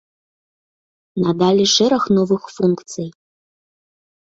Надалі 1.25 1.65
шэраг 1.75 2.03
новых 2.19 2.43
функцый. 2.57 3.07